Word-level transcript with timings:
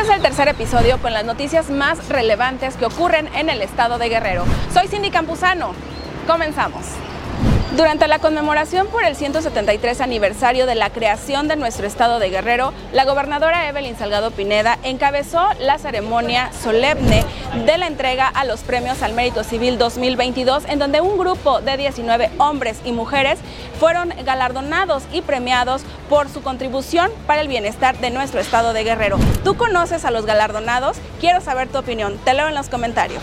Este 0.00 0.12
es 0.12 0.16
el 0.16 0.22
tercer 0.22 0.48
episodio 0.48 0.98
con 1.02 1.12
las 1.12 1.26
noticias 1.26 1.68
más 1.68 2.08
relevantes 2.08 2.74
que 2.76 2.86
ocurren 2.86 3.28
en 3.34 3.50
el 3.50 3.60
estado 3.60 3.98
de 3.98 4.08
Guerrero. 4.08 4.46
Soy 4.72 4.88
Cindy 4.88 5.10
Campuzano. 5.10 5.74
Comenzamos. 6.26 6.86
Durante 7.76 8.08
la 8.08 8.18
conmemoración 8.18 8.88
por 8.88 9.04
el 9.04 9.14
173 9.14 10.00
aniversario 10.00 10.66
de 10.66 10.74
la 10.74 10.90
creación 10.90 11.46
de 11.46 11.54
nuestro 11.54 11.86
estado 11.86 12.18
de 12.18 12.28
Guerrero, 12.28 12.72
la 12.92 13.04
gobernadora 13.04 13.68
Evelyn 13.68 13.96
Salgado 13.96 14.32
Pineda 14.32 14.76
encabezó 14.82 15.40
la 15.60 15.78
ceremonia 15.78 16.50
solemne 16.52 17.24
de 17.64 17.78
la 17.78 17.86
entrega 17.86 18.26
a 18.26 18.44
los 18.44 18.62
premios 18.62 19.02
al 19.02 19.12
mérito 19.12 19.44
civil 19.44 19.78
2022, 19.78 20.64
en 20.66 20.80
donde 20.80 21.00
un 21.00 21.16
grupo 21.16 21.60
de 21.60 21.76
19 21.76 22.30
hombres 22.38 22.80
y 22.84 22.90
mujeres 22.90 23.38
fueron 23.78 24.12
galardonados 24.24 25.04
y 25.12 25.22
premiados 25.22 25.82
por 26.08 26.28
su 26.28 26.42
contribución 26.42 27.12
para 27.28 27.40
el 27.40 27.46
bienestar 27.46 27.96
de 27.98 28.10
nuestro 28.10 28.40
estado 28.40 28.72
de 28.72 28.82
Guerrero. 28.82 29.16
¿Tú 29.44 29.56
conoces 29.56 30.04
a 30.04 30.10
los 30.10 30.26
galardonados? 30.26 30.96
Quiero 31.20 31.40
saber 31.40 31.68
tu 31.68 31.78
opinión. 31.78 32.18
Te 32.24 32.34
leo 32.34 32.48
en 32.48 32.56
los 32.56 32.68
comentarios. 32.68 33.22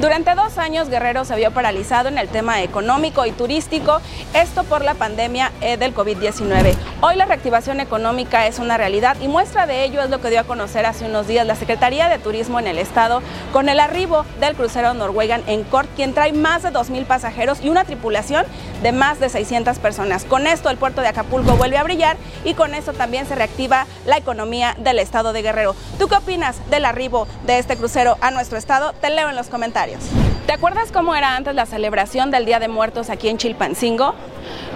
Durante 0.00 0.34
dos 0.34 0.56
años 0.56 0.88
Guerrero 0.88 1.26
se 1.26 1.36
vio 1.36 1.50
paralizado 1.50 2.08
en 2.08 2.16
el 2.16 2.28
tema 2.28 2.62
económico 2.62 3.26
y 3.26 3.32
turístico, 3.32 4.00
esto 4.32 4.64
por 4.64 4.82
la 4.82 4.94
pandemia 4.94 5.52
eh, 5.60 5.76
del 5.76 5.94
COVID-19. 5.94 6.74
Hoy 7.02 7.16
la 7.16 7.24
reactivación 7.24 7.80
económica 7.80 8.46
es 8.46 8.58
una 8.58 8.76
realidad 8.76 9.16
y 9.22 9.28
muestra 9.28 9.66
de 9.66 9.84
ello 9.84 10.02
es 10.02 10.10
lo 10.10 10.20
que 10.20 10.28
dio 10.28 10.40
a 10.40 10.44
conocer 10.44 10.84
hace 10.84 11.06
unos 11.06 11.26
días 11.26 11.46
la 11.46 11.54
Secretaría 11.54 12.10
de 12.10 12.18
Turismo 12.18 12.60
en 12.60 12.66
el 12.66 12.76
estado 12.76 13.22
con 13.54 13.70
el 13.70 13.80
arribo 13.80 14.26
del 14.38 14.54
crucero 14.54 14.92
Norwegian 14.92 15.42
en 15.46 15.64
Cork, 15.64 15.88
quien 15.96 16.12
trae 16.12 16.34
más 16.34 16.62
de 16.62 16.68
2.000 16.68 17.06
pasajeros 17.06 17.62
y 17.62 17.70
una 17.70 17.84
tripulación 17.84 18.44
de 18.82 18.92
más 18.92 19.18
de 19.18 19.30
600 19.30 19.78
personas. 19.78 20.26
Con 20.26 20.46
esto 20.46 20.68
el 20.68 20.76
puerto 20.76 21.00
de 21.00 21.08
Acapulco 21.08 21.56
vuelve 21.56 21.78
a 21.78 21.84
brillar 21.84 22.18
y 22.44 22.52
con 22.52 22.74
esto 22.74 22.92
también 22.92 23.24
se 23.24 23.34
reactiva 23.34 23.86
la 24.04 24.18
economía 24.18 24.76
del 24.78 24.98
estado 24.98 25.32
de 25.32 25.40
Guerrero. 25.40 25.74
¿Tú 25.98 26.06
qué 26.06 26.16
opinas 26.16 26.58
del 26.68 26.84
arribo 26.84 27.26
de 27.46 27.58
este 27.58 27.78
crucero 27.78 28.18
a 28.20 28.30
nuestro 28.30 28.58
estado? 28.58 28.92
Te 28.92 29.08
leo 29.08 29.30
en 29.30 29.36
los 29.36 29.48
comentarios. 29.48 30.02
¿Te 30.44 30.52
acuerdas 30.52 30.92
cómo 30.92 31.14
era 31.14 31.34
antes 31.34 31.54
la 31.54 31.64
celebración 31.64 32.30
del 32.30 32.44
Día 32.44 32.58
de 32.58 32.68
Muertos 32.68 33.08
aquí 33.08 33.30
en 33.30 33.38
Chilpancingo? 33.38 34.14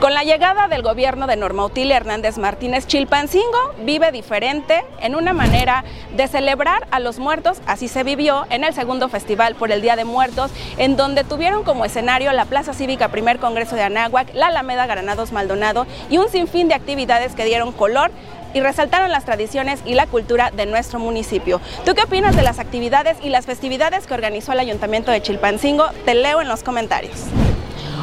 Con 0.00 0.14
la 0.14 0.22
llegada 0.22 0.68
del 0.68 0.82
gobierno 0.82 1.26
de 1.26 1.34
Norma 1.34 1.64
Utilia 1.64 1.96
Hernández 1.96 2.38
Martínez, 2.38 2.86
Chilpancingo 2.86 3.74
vive 3.80 4.12
diferente 4.12 4.84
en 5.00 5.16
una 5.16 5.32
manera 5.32 5.82
de 6.14 6.28
celebrar 6.28 6.86
a 6.92 7.00
los 7.00 7.18
muertos. 7.18 7.60
Así 7.66 7.88
se 7.88 8.04
vivió 8.04 8.46
en 8.48 8.62
el 8.62 8.72
segundo 8.74 9.08
festival 9.08 9.56
por 9.56 9.72
el 9.72 9.82
Día 9.82 9.96
de 9.96 10.04
Muertos, 10.04 10.52
en 10.76 10.96
donde 10.96 11.24
tuvieron 11.24 11.64
como 11.64 11.84
escenario 11.84 12.32
la 12.32 12.44
Plaza 12.44 12.74
Cívica 12.74 13.08
Primer 13.08 13.40
Congreso 13.40 13.74
de 13.74 13.82
Anáhuac, 13.82 14.32
la 14.34 14.46
Alameda 14.46 14.86
Granados 14.86 15.32
Maldonado 15.32 15.84
y 16.08 16.18
un 16.18 16.28
sinfín 16.28 16.68
de 16.68 16.74
actividades 16.74 17.34
que 17.34 17.44
dieron 17.44 17.72
color 17.72 18.12
y 18.54 18.60
resaltaron 18.60 19.10
las 19.10 19.24
tradiciones 19.24 19.80
y 19.84 19.94
la 19.94 20.06
cultura 20.06 20.52
de 20.52 20.66
nuestro 20.66 21.00
municipio. 21.00 21.60
¿Tú 21.84 21.96
qué 21.96 22.02
opinas 22.02 22.36
de 22.36 22.42
las 22.42 22.60
actividades 22.60 23.16
y 23.20 23.30
las 23.30 23.46
festividades 23.46 24.06
que 24.06 24.14
organizó 24.14 24.52
el 24.52 24.60
Ayuntamiento 24.60 25.10
de 25.10 25.22
Chilpancingo? 25.22 25.88
Te 26.04 26.14
leo 26.14 26.40
en 26.40 26.46
los 26.46 26.62
comentarios. 26.62 27.24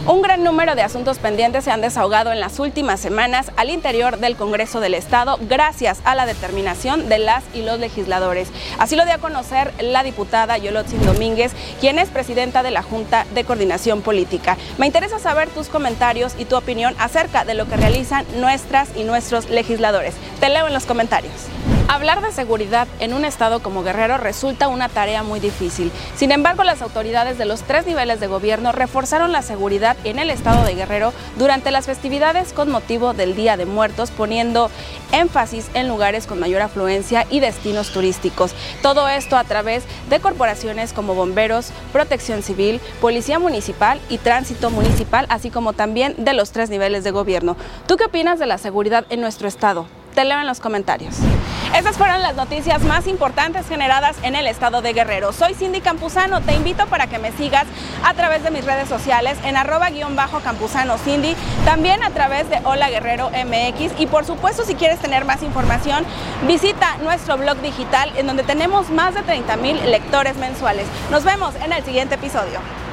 Un 0.08 0.22
gran 0.22 0.44
número 0.44 0.75
de 0.75 0.84
asuntos 0.84 1.17
pendientes 1.17 1.64
se 1.64 1.72
han 1.72 1.81
desahogado 1.81 2.31
en 2.31 2.39
las 2.39 2.59
últimas 2.59 3.00
semanas 3.00 3.52
al 3.58 3.72
interior 3.72 4.20
del 4.20 4.36
Congreso 4.36 4.80
del 4.80 4.94
Estado 4.94 5.39
gracias 5.42 6.00
a 6.03 6.14
la 6.14 6.28
determinación 6.28 7.09
de 7.09 7.17
las 7.17 7.44
y 7.56 7.64
los 7.64 7.80
legisladores. 7.80 8.50
Así 8.78 8.95
lo 8.95 9.03
dio 9.06 9.16
a 9.16 9.17
conocer 9.17 9.73
la 9.81 10.03
diputada 10.03 10.59
Yolotzin 10.59 11.03
Domínguez, 11.03 11.53
quien 11.80 11.97
es 11.97 12.09
presidenta 12.09 12.62
de 12.62 12.70
la 12.70 12.84
Junta 12.84 13.25
de 13.34 13.45
Coordinación 13.45 14.03
Política. 14.03 14.58
Me 14.78 14.86
interesa 14.86 15.17
saber 15.17 15.50
tus 15.50 15.70
comentarios 15.70 16.36
y 16.38 16.45
tu 16.45 16.56
opinión 16.56 16.94
acerca 17.00 17.44
de 17.44 17.56
lo 17.56 17.67
que 17.67 17.75
realizan 17.75 18.28
nuestras 18.40 18.90
y 18.95 19.06
nuestros 19.06 19.50
legisladores. 19.50 20.14
Te 20.40 20.50
leo 20.50 20.67
en 20.67 20.73
los 20.73 20.86
comentarios. 20.86 21.34
Hablar 21.88 22.22
de 22.22 22.31
seguridad 22.31 22.88
en 23.00 23.14
un 23.14 23.25
estado 23.25 23.61
como 23.61 23.83
Guerrero 23.83 24.17
resulta 24.17 24.67
una 24.67 24.89
tarea 24.89 25.22
muy 25.22 25.39
difícil. 25.39 25.91
Sin 26.16 26.31
embargo, 26.31 26.64
las 26.64 26.81
autoridades 26.81 27.38
de 27.38 27.45
los 27.45 27.61
tres 27.61 27.86
niveles 27.86 28.19
de 28.19 28.25
gobierno 28.25 28.72
reforzaron 28.72 29.31
la 29.31 29.44
seguridad 29.44 29.95
en 30.03 30.17
el 30.17 30.31
estado 30.31 30.66
de 30.66 30.73
Guerrero 30.73 31.13
durante 31.38 31.69
las 31.69 31.85
festividades 31.85 32.53
con 32.53 32.72
motivo 32.72 33.13
del 33.13 33.35
Día 33.35 33.56
de 33.56 33.68
Muertos, 33.68 34.09
poniendo 34.09 34.72
énfasis 35.12 35.68
en 35.75 35.88
lugares 35.88 36.25
con 36.25 36.40
mayor 36.40 36.63
afluencia 36.63 37.28
y 37.29 37.40
destinos 37.40 37.91
turísticos. 37.91 38.56
Todo 38.81 39.07
esto 39.07 39.38
a 39.38 39.44
través 39.44 39.84
de 40.09 40.19
corporaciones 40.19 40.91
como 40.91 41.13
bomberos, 41.13 41.69
protección 41.94 42.41
civil, 42.41 42.81
policía 43.00 43.38
municipal 43.38 44.01
y 44.09 44.18
tránsito 44.18 44.72
municipal, 44.72 45.28
así 45.29 45.51
como 45.51 45.74
también 45.74 46.16
de 46.18 46.34
los 46.34 46.51
tres 46.51 46.72
niveles 46.72 47.03
de 47.03 47.12
gobierno. 47.12 47.56
¿Tú 47.88 47.95
qué 47.95 48.06
opinas 48.06 48.40
de 48.40 48.47
la 48.47 48.57
seguridad 48.57 49.06
en 49.09 49.22
nuestro 49.22 49.47
estado? 49.47 49.85
Te 50.16 50.25
leo 50.25 50.40
en 50.40 50.47
los 50.47 50.59
comentarios. 50.59 51.16
Estas 51.75 51.97
fueron 51.97 52.22
las 52.22 52.38
noticias 52.38 52.81
más 52.84 53.06
importantes 53.06 53.68
generadas 53.68 54.16
en 54.24 54.36
el 54.36 54.47
estado 54.47 54.81
de 54.81 54.94
Guerrero. 54.94 55.34
Soy 55.34 55.56
Cindy 55.56 55.81
Campuzano, 55.81 56.40
te 56.40 56.53
invito 56.53 56.88
para 56.88 57.08
que 57.08 57.19
me 57.19 57.34
sigas 57.34 57.66
a 58.06 58.13
través 58.13 58.44
de 58.44 58.52
mis 58.52 58.63
redes 58.63 58.88
sociales 58.88 59.38
en 59.44 59.58
arroba 59.58 59.90
guion 59.90 60.16
bajo 60.16 60.40
campuzano 60.40 60.97
Cindy, 60.97 61.36
también 61.66 62.02
a 62.02 62.12
través 62.12 62.50
de 62.50 62.62
Hola 62.63 62.90
Guerrero 62.90 63.30
MX 63.30 64.00
y 64.00 64.08
por 64.08 64.24
supuesto 64.24 64.63
si 64.63 64.75
quieres 64.75 65.00
tener 65.00 65.25
más 65.25 65.44
información 65.44 66.06
visita 66.47 66.96
nuestro 67.03 67.38
blog 67.38 67.58
digital 67.58 68.09
en 68.16 68.28
donde 68.28 68.44
tenemos 68.44 68.90
más 68.90 69.13
de 69.13 69.24
30 69.24 69.57
mil 69.57 69.92
lectores 69.92 70.38
mensuales. 70.38 70.88
Nos 71.12 71.25
vemos 71.25 71.56
en 71.56 71.74
el 71.74 71.84
siguiente 71.84 72.16
episodio. 72.16 72.84